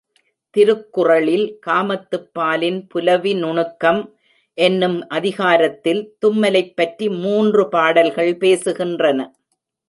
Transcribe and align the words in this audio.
திருக்குறளில் 0.49 1.59
காமத்துப்பாலின் 1.65 2.85
புலவி 2.89 3.33
நுணுக்கம் 3.33 4.15
எனும் 4.53 5.07
அதிகாரத்தில் 5.07 6.17
தும்மலைப் 6.25 6.73
பற்றி 6.75 7.09
மூன்று 7.09 7.69
பாடல்கள் 7.69 8.37
பேசுகின்றன. 8.37 9.29